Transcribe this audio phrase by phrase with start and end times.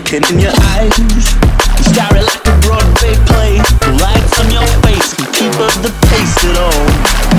[0.00, 0.94] looking in your eyes.
[1.84, 3.58] Staring like a Broadway play.
[3.80, 7.29] The lights on your face can keep up the pace at all.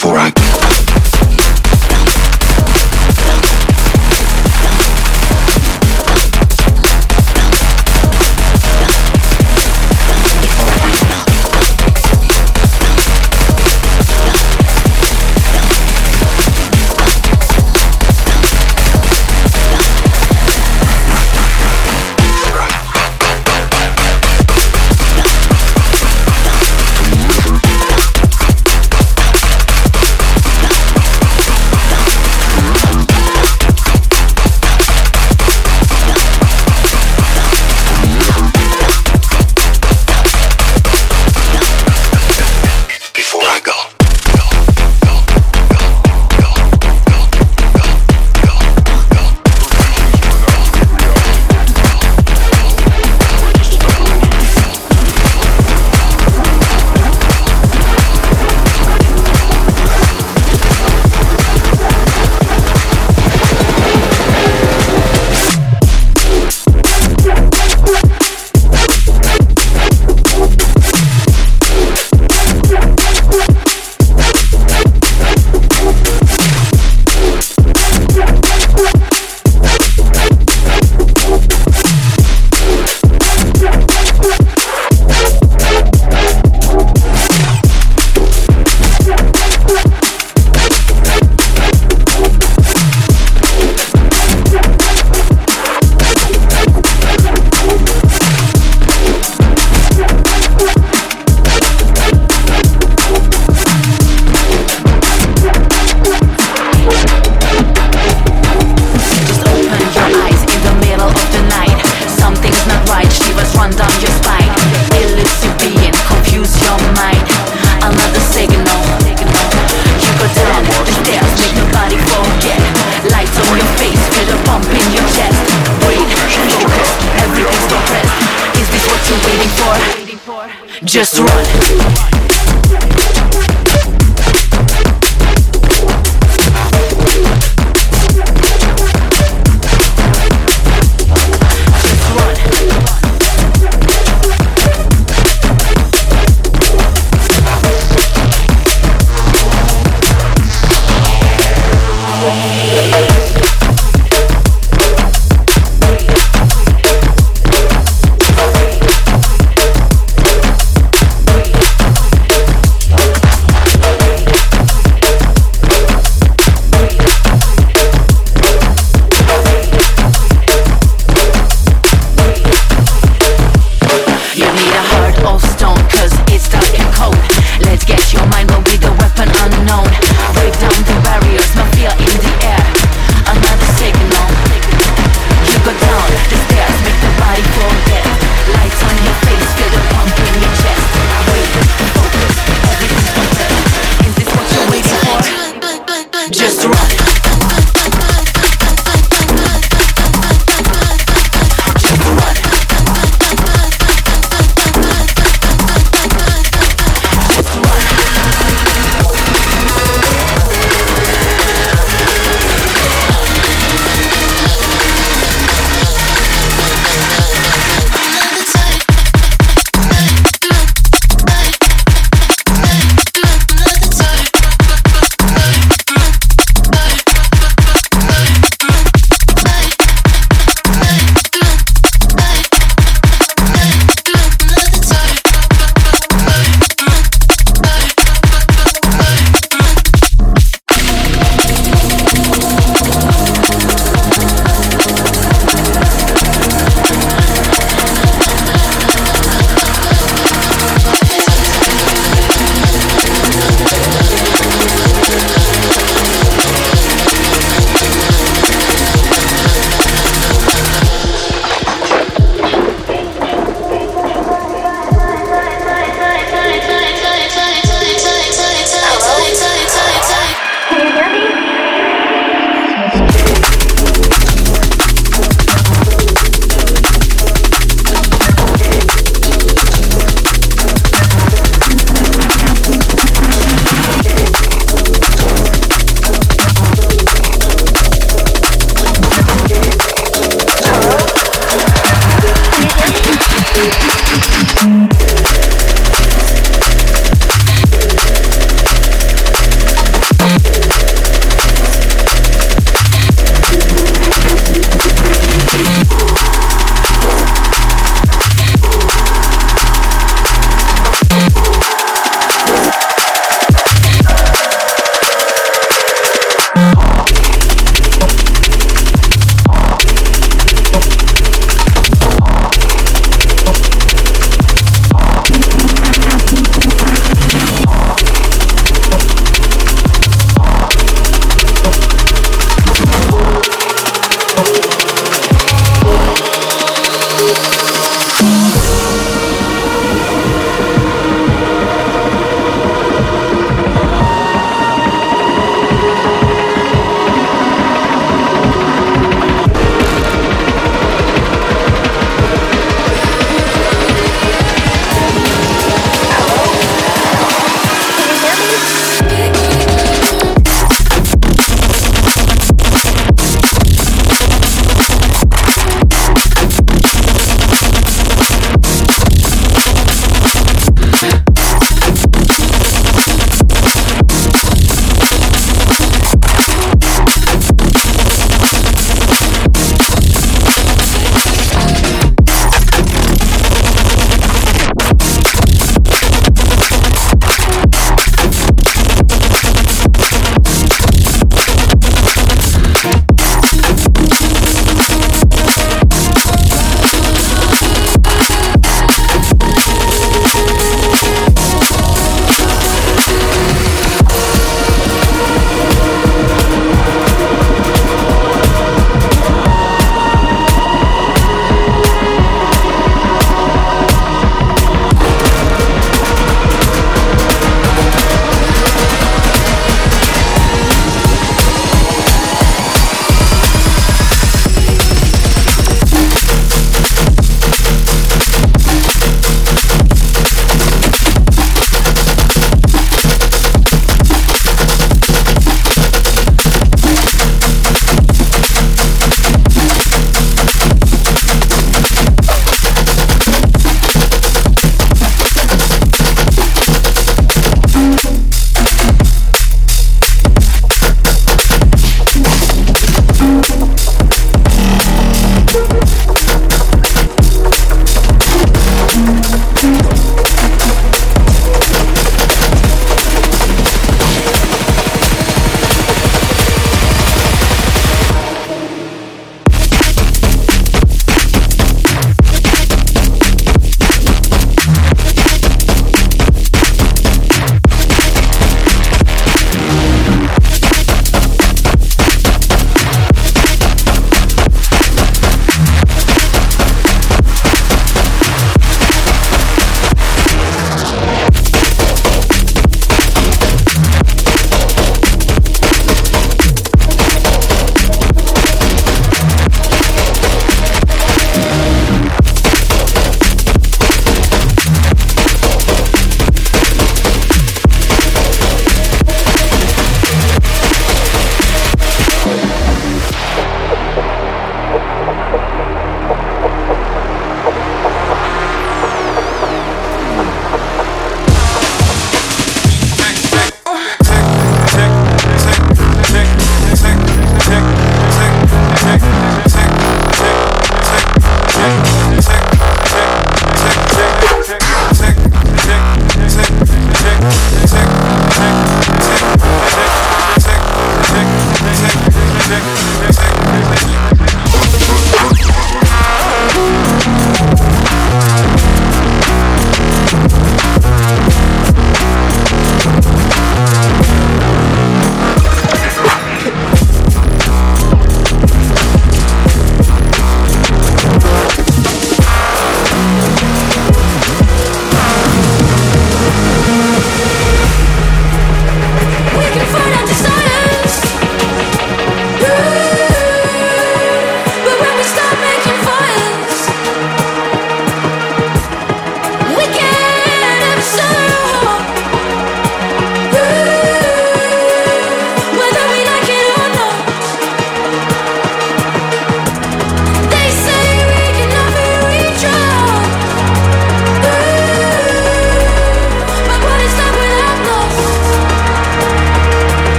[0.00, 0.49] before I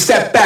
[0.00, 0.39] step back.